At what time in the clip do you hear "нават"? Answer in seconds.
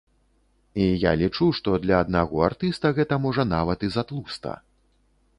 3.51-3.85